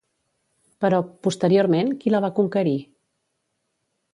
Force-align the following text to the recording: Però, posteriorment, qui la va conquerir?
Però, 0.85 1.01
posteriorment, 1.27 1.91
qui 2.05 2.15
la 2.15 2.23
va 2.25 2.33
conquerir? 2.41 2.75